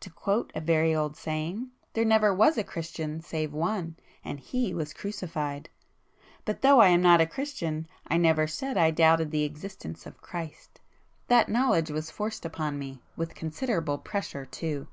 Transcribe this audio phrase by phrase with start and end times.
[0.00, 4.74] To quote a very old saying 'There never was a Christian save One, and He
[4.74, 5.70] was crucified.'
[6.44, 10.20] But though I am not a Christian I never said I doubted the existence of
[10.20, 10.82] Christ.
[11.28, 14.86] That knowledge was forced upon me,—with considerable pressure too!"